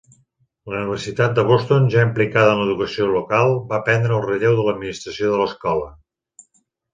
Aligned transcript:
La 0.69 0.77
Universitat 0.77 1.35
de 1.39 1.43
Boston, 1.49 1.85
ja 1.95 2.05
implicada 2.07 2.55
en 2.55 2.61
l'educació 2.69 3.11
local, 3.11 3.53
va 3.75 3.81
prendre 3.91 4.17
el 4.17 4.25
relleu 4.31 4.57
de 4.61 4.65
l'administració 4.71 5.31
de 5.35 5.39
l'escola. 5.43 5.93